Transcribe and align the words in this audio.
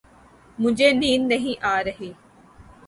مجھے 0.59 0.91
نیند 0.91 1.27
نہیں 1.27 1.55
آ 1.65 1.75
رہی۔ 1.83 2.11